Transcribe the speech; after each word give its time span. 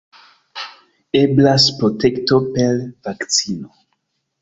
Eblas 1.19 1.69
protekto 1.83 2.43
per 2.59 2.83
vakcino. 2.89 3.75